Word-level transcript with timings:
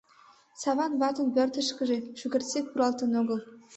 Саван 0.61 0.93
ватын 1.01 1.27
пӧртышкыжӧ 1.35 1.97
шукертсек 2.19 2.65
пуралтын 2.71 3.11
огыл. 3.21 3.39